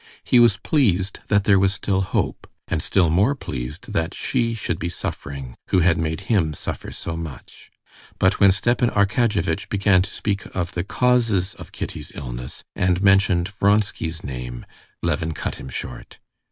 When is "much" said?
7.15-7.69